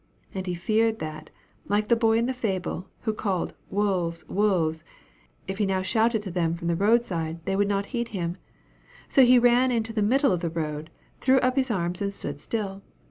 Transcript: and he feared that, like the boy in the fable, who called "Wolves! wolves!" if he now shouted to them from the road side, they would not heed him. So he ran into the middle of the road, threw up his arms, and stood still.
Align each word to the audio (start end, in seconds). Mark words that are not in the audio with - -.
and 0.33 0.47
he 0.47 0.55
feared 0.55 0.97
that, 0.97 1.29
like 1.67 1.87
the 1.87 1.95
boy 1.95 2.17
in 2.17 2.25
the 2.25 2.33
fable, 2.33 2.89
who 3.01 3.13
called 3.13 3.53
"Wolves! 3.69 4.27
wolves!" 4.27 4.83
if 5.47 5.59
he 5.59 5.65
now 5.67 5.83
shouted 5.83 6.23
to 6.23 6.31
them 6.31 6.55
from 6.55 6.67
the 6.67 6.75
road 6.75 7.05
side, 7.05 7.39
they 7.45 7.55
would 7.55 7.67
not 7.67 7.85
heed 7.93 8.07
him. 8.07 8.37
So 9.07 9.23
he 9.23 9.37
ran 9.37 9.69
into 9.69 9.93
the 9.93 10.01
middle 10.01 10.31
of 10.31 10.39
the 10.39 10.49
road, 10.49 10.89
threw 11.19 11.37
up 11.41 11.55
his 11.55 11.69
arms, 11.69 12.01
and 12.01 12.11
stood 12.11 12.39
still. 12.41 12.81